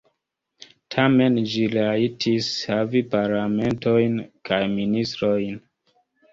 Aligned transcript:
Tamen 0.95 1.37
ĝi 1.51 1.65
rajtis 1.75 2.49
havi 2.71 3.05
parlamentanojn 3.13 4.19
kaj 4.51 4.63
ministrojn. 4.75 5.65